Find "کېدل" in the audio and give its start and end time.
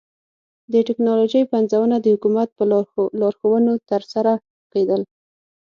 4.73-5.01